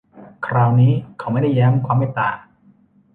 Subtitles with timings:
[0.47, 2.29] คราวนี้เขาไม่ได้แย้มความเมตตา